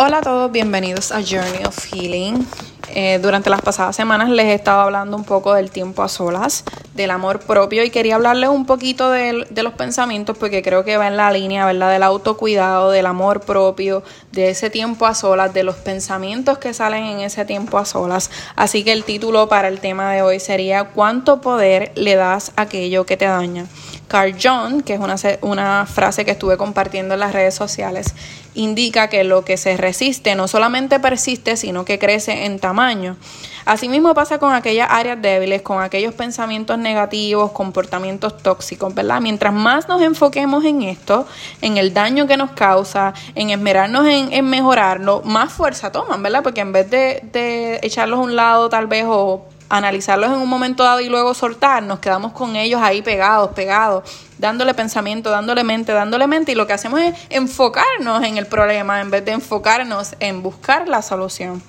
Hola 0.00 0.18
a 0.18 0.20
todos, 0.20 0.52
bienvenidos 0.52 1.10
a 1.10 1.22
Journey 1.22 1.64
of 1.66 1.76
Healing. 1.92 2.46
Eh, 2.94 3.18
durante 3.20 3.50
las 3.50 3.60
pasadas 3.62 3.96
semanas 3.96 4.30
les 4.30 4.46
he 4.46 4.54
estado 4.54 4.82
hablando 4.82 5.16
un 5.16 5.24
poco 5.24 5.54
del 5.54 5.72
tiempo 5.72 6.04
a 6.04 6.08
solas, 6.08 6.62
del 6.94 7.10
amor 7.10 7.40
propio 7.40 7.82
y 7.82 7.90
quería 7.90 8.14
hablarles 8.14 8.48
un 8.48 8.64
poquito 8.64 9.10
de, 9.10 9.44
de, 9.50 9.62
los 9.64 9.72
pensamientos 9.72 10.38
porque 10.38 10.62
creo 10.62 10.84
que 10.84 10.96
va 10.96 11.08
en 11.08 11.16
la 11.16 11.32
línea, 11.32 11.66
¿verdad? 11.66 11.90
Del 11.90 12.04
autocuidado, 12.04 12.92
del 12.92 13.06
amor 13.06 13.40
propio, 13.40 14.04
de 14.30 14.50
ese 14.50 14.70
tiempo 14.70 15.04
a 15.04 15.16
solas, 15.16 15.52
de 15.52 15.64
los 15.64 15.74
pensamientos 15.74 16.58
que 16.58 16.74
salen 16.74 17.02
en 17.04 17.18
ese 17.18 17.44
tiempo 17.44 17.76
a 17.76 17.84
solas. 17.84 18.30
Así 18.54 18.84
que 18.84 18.92
el 18.92 19.02
título 19.02 19.48
para 19.48 19.66
el 19.66 19.80
tema 19.80 20.12
de 20.12 20.22
hoy 20.22 20.38
sería 20.38 20.84
¿Cuánto 20.84 21.40
poder 21.40 21.90
le 21.96 22.14
das 22.14 22.52
a 22.54 22.62
aquello 22.62 23.04
que 23.04 23.16
te 23.16 23.24
daña? 23.24 23.66
Carl 24.08 24.34
John, 24.42 24.80
que 24.82 24.94
es 24.94 25.00
una, 25.00 25.16
una 25.42 25.86
frase 25.86 26.24
que 26.24 26.32
estuve 26.32 26.56
compartiendo 26.56 27.14
en 27.14 27.20
las 27.20 27.32
redes 27.32 27.54
sociales, 27.54 28.14
indica 28.54 29.08
que 29.08 29.22
lo 29.22 29.44
que 29.44 29.56
se 29.56 29.76
resiste 29.76 30.34
no 30.34 30.48
solamente 30.48 30.98
persiste, 30.98 31.56
sino 31.56 31.84
que 31.84 31.98
crece 31.98 32.46
en 32.46 32.58
tamaño. 32.58 33.16
Asimismo 33.66 34.14
pasa 34.14 34.38
con 34.38 34.54
aquellas 34.54 34.88
áreas 34.90 35.20
débiles, 35.20 35.60
con 35.60 35.82
aquellos 35.82 36.14
pensamientos 36.14 36.78
negativos, 36.78 37.52
comportamientos 37.52 38.38
tóxicos, 38.38 38.94
¿verdad? 38.94 39.20
Mientras 39.20 39.52
más 39.52 39.88
nos 39.88 40.00
enfoquemos 40.00 40.64
en 40.64 40.82
esto, 40.82 41.26
en 41.60 41.76
el 41.76 41.92
daño 41.92 42.26
que 42.26 42.38
nos 42.38 42.52
causa, 42.52 43.12
en 43.34 43.50
esmerarnos 43.50 44.06
en, 44.06 44.32
en 44.32 44.48
mejorarlo, 44.48 45.20
más 45.22 45.52
fuerza 45.52 45.92
toman, 45.92 46.22
¿verdad? 46.22 46.42
Porque 46.42 46.62
en 46.62 46.72
vez 46.72 46.90
de, 46.90 47.22
de 47.30 47.78
echarlos 47.82 48.20
a 48.20 48.22
un 48.22 48.36
lado 48.36 48.70
tal 48.70 48.86
vez 48.86 49.04
o 49.06 49.44
analizarlos 49.68 50.30
en 50.30 50.38
un 50.38 50.48
momento 50.48 50.82
dado 50.82 51.00
y 51.00 51.08
luego 51.08 51.34
soltar, 51.34 51.82
nos 51.82 51.98
quedamos 51.98 52.32
con 52.32 52.56
ellos 52.56 52.80
ahí 52.82 53.02
pegados, 53.02 53.50
pegados, 53.50 54.04
dándole 54.38 54.74
pensamiento, 54.74 55.30
dándole 55.30 55.64
mente, 55.64 55.92
dándole 55.92 56.26
mente 56.26 56.52
y 56.52 56.54
lo 56.54 56.66
que 56.66 56.72
hacemos 56.72 57.00
es 57.00 57.14
enfocarnos 57.30 58.24
en 58.24 58.38
el 58.38 58.46
problema 58.46 59.00
en 59.00 59.10
vez 59.10 59.24
de 59.24 59.32
enfocarnos 59.32 60.14
en 60.20 60.42
buscar 60.42 60.88
la 60.88 61.02
solución. 61.02 61.62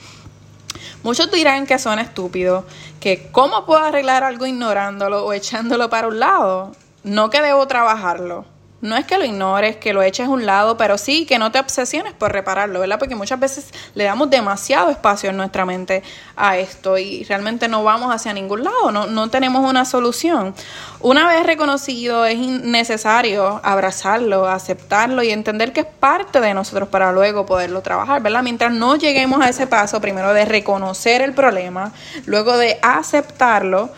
Muchos 1.04 1.32
dirán 1.32 1.66
que 1.66 1.80
son 1.80 2.00
estúpidos, 2.00 2.66
que 3.00 3.30
cómo 3.32 3.66
puedo 3.66 3.84
arreglar 3.84 4.24
algo 4.24 4.46
ignorándolo 4.46 5.26
o 5.26 5.34
echándolo 5.34 5.90
para 5.90 6.08
un 6.08 6.20
lado, 6.20 6.74
no 7.04 7.30
que 7.30 7.42
debo 7.42 7.68
trabajarlo. 7.68 8.46
No 8.82 8.96
es 8.96 9.06
que 9.06 9.18
lo 9.18 9.26
ignores, 9.26 9.76
que 9.76 9.92
lo 9.92 10.02
eches 10.02 10.28
a 10.28 10.30
un 10.30 10.46
lado, 10.46 10.78
pero 10.78 10.98
sí 10.98 11.26
que 11.26 11.38
no 11.38 11.52
te 11.52 11.60
obsesiones 11.60 12.14
por 12.14 12.32
repararlo, 12.32 12.80
¿verdad? 12.80 12.98
Porque 12.98 13.16
muchas 13.16 13.40
veces 13.40 13.74
le 13.94 14.06
damos 14.06 14.30
demasiado 14.30 14.90
espacio 14.90 15.30
en 15.30 15.38
nuestra 15.38 15.66
mente 15.66 16.02
a 16.38 16.58
esto 16.58 16.98
y 16.98 17.24
realmente 17.26 17.68
no 17.68 17.84
vamos 17.84 18.14
hacia 18.14 18.32
ningún 18.32 18.64
lado, 18.64 18.92
no, 18.92 19.08
no 19.08 19.30
tenemos 19.30 19.70
una 19.70 19.84
solución. 19.84 20.56
Una 21.02 21.28
vez 21.28 21.46
reconocido, 21.46 22.26
es 22.26 22.40
necesario 22.40 23.60
abrazarlo, 23.64 24.48
aceptarlo 24.48 25.24
y 25.24 25.32
entender 25.32 25.74
que 25.74 25.82
es 25.82 25.86
parte 25.86 26.40
de 26.40 26.54
nosotros 26.54 26.88
para 26.88 27.12
luego 27.12 27.46
poderlo 27.46 27.82
trabajar, 27.82 28.22
¿verdad? 28.22 28.44
Mientras 28.44 28.72
no 28.72 28.96
lleguemos 28.96 29.42
a 29.42 29.50
ese 29.50 29.68
paso, 29.68 30.00
primero 30.00 30.34
de 30.34 30.46
reconocer 30.46 31.22
el 31.22 31.34
problema, 31.34 31.92
luego 32.26 32.58
de 32.58 32.80
aceptarlo, 32.82 33.90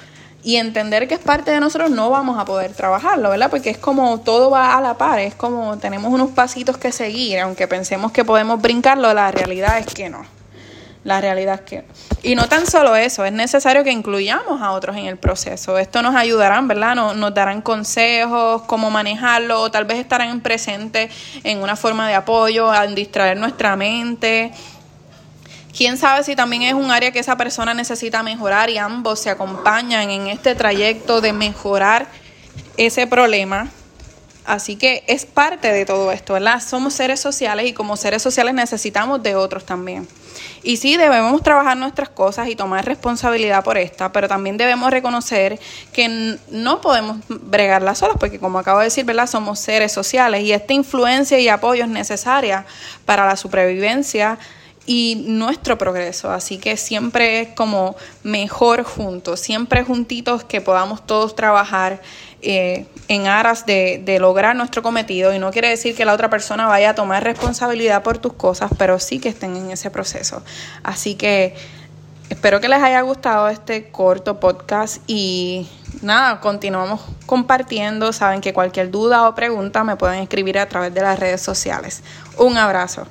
y 0.44 0.58
entender 0.58 1.08
que 1.08 1.16
es 1.16 1.20
parte 1.20 1.52
de 1.52 1.60
nosotros 1.60 1.92
no 1.92 2.10
vamos 2.10 2.40
a 2.40 2.46
poder 2.46 2.74
trabajarlo, 2.74 3.30
¿verdad? 3.30 3.50
Porque 3.50 3.70
es 3.70 3.78
como 3.78 4.20
todo 4.22 4.50
va 4.50 4.76
a 4.76 4.82
la 4.82 4.96
par, 4.96 5.20
es 5.20 5.36
como 5.36 5.78
tenemos 5.78 6.12
unos 6.12 6.32
pasitos 6.32 6.78
que 6.78 6.92
seguir, 6.92 7.40
aunque 7.40 7.68
pensemos 7.68 8.12
que 8.12 8.26
podemos 8.26 8.62
brincarlo, 8.62 9.14
la 9.14 9.32
realidad 9.32 9.78
es 9.78 9.88
que 9.88 10.10
no. 10.10 10.26
La 11.04 11.20
realidad 11.20 11.56
es 11.56 11.62
que 11.62 11.84
Y 12.22 12.36
no 12.36 12.48
tan 12.48 12.68
solo 12.68 12.96
eso, 12.96 13.26
es 13.26 13.32
necesario 13.32 13.84
que 13.84 13.92
incluyamos 13.92 14.62
a 14.62 14.72
otros 14.72 14.96
en 14.98 15.06
el 15.06 15.18
proceso. 15.18 15.80
Esto 15.80 16.04
nos 16.04 16.14
ayudarán, 16.14 16.68
¿verdad? 16.68 16.94
Nos, 16.96 17.16
nos 17.16 17.34
darán 17.34 17.64
consejos, 17.64 18.62
cómo 18.68 18.92
manejarlo, 18.92 19.62
o 19.62 19.72
tal 19.72 19.86
vez 19.86 19.98
estarán 19.98 20.42
presentes 20.42 21.12
en 21.44 21.64
una 21.64 21.76
forma 21.76 22.08
de 22.08 22.14
apoyo, 22.14 22.72
en 22.74 22.94
distraer 22.94 23.38
nuestra 23.38 23.76
mente, 23.76 24.52
Quién 25.76 25.98
sabe 25.98 26.24
si 26.24 26.36
también 26.36 26.64
es 26.64 26.74
un 26.74 26.92
área 26.92 27.12
que 27.12 27.20
esa 27.20 27.38
persona 27.38 27.74
necesita 27.74 28.24
mejorar 28.24 28.70
y 28.70 28.78
ambos 28.78 29.20
se 29.20 29.30
acompañan 29.30 30.10
en 30.10 30.28
este 30.28 30.54
trayecto 30.56 31.22
de 31.22 31.34
mejorar 31.34 32.08
ese 32.78 33.08
problema. 33.08 33.70
Así 34.44 34.76
que 34.76 35.04
es 35.08 35.26
parte 35.26 35.72
de 35.72 35.86
todo 35.86 36.12
esto, 36.12 36.34
¿verdad? 36.34 36.62
Somos 36.62 36.94
seres 36.96 37.20
sociales 37.20 37.68
y 37.68 37.74
como 37.74 37.96
seres 37.96 38.22
sociales 38.24 38.54
necesitamos 38.54 39.22
de 39.22 39.36
otros 39.36 39.66
también. 39.66 40.08
Y 40.64 40.78
sí, 40.78 40.98
debemos 40.98 41.42
trabajar 41.44 41.78
nuestras 41.78 42.10
cosas 42.10 42.48
y 42.48 42.56
tomar 42.56 42.86
responsabilidad 42.86 43.64
por 43.64 43.78
esta, 43.78 44.12
pero 44.12 44.28
también 44.28 44.58
debemos 44.58 44.92
reconocer 44.92 45.60
que 45.94 46.38
no 46.50 46.82
podemos 46.82 47.18
bregarlas 47.28 48.00
solas, 48.00 48.18
porque 48.20 48.40
como 48.40 48.60
acabo 48.60 48.80
de 48.80 48.86
decir, 48.86 49.06
¿verdad? 49.06 49.28
Somos 49.28 49.60
seres 49.60 49.92
sociales 49.92 50.42
y 50.42 50.54
esta 50.54 50.74
influencia 50.74 51.40
y 51.40 51.48
apoyo 51.48 51.84
es 51.84 51.90
necesaria 51.90 52.66
para 53.06 53.26
la 53.28 53.36
supervivencia 53.36 54.40
y 54.86 55.24
nuestro 55.28 55.78
progreso. 55.78 56.32
Así 56.32 56.58
que 56.58 56.78
siempre 56.78 57.42
es 57.42 57.48
como 57.50 57.96
mejor 58.24 58.84
juntos, 58.84 59.40
siempre 59.40 59.84
juntitos 59.84 60.44
que 60.44 60.62
podamos 60.62 61.06
todos 61.06 61.36
trabajar 61.36 62.02
eh, 62.42 62.88
en 63.08 63.28
aras 63.28 63.66
de, 63.66 64.02
de, 64.04 64.20
lograr 64.20 64.56
nuestro 64.56 64.82
cometido. 64.82 65.34
Y 65.34 65.40
no 65.40 65.52
quiere 65.52 65.70
decir 65.70 65.96
que 65.96 66.06
la 66.06 66.14
otra 66.14 66.30
persona 66.30 66.68
vaya 66.68 66.92
a 66.92 66.96
tomar 66.96 67.24
responsabilidad 67.24 68.04
por 68.04 68.18
tus 68.18 68.34
cosas, 68.34 68.72
pero 68.78 69.00
sí 69.00 69.20
que 69.20 69.30
estén 69.30 69.56
en 69.56 69.72
ese 69.72 69.92
proceso. 69.92 70.42
Así 70.84 71.16
que 71.16 71.56
espero 72.30 72.60
que 72.60 72.70
les 72.70 72.82
haya 72.82 73.02
gustado 73.02 73.50
este 73.50 73.92
corto 73.92 74.40
podcast 74.40 75.04
y 75.06 75.70
nada, 76.02 76.40
continuamos 76.40 77.02
compartiendo. 77.28 78.14
Saben 78.14 78.42
que 78.42 78.54
cualquier 78.54 78.90
duda 78.90 79.28
o 79.28 79.36
pregunta 79.36 79.84
me 79.84 79.96
pueden 79.96 80.24
escribir 80.24 80.58
a 80.58 80.68
través 80.68 80.94
de 80.94 81.02
las 81.02 81.20
redes 81.20 81.42
sociales. 81.42 82.02
Un 82.38 82.58
abrazo. 82.58 83.06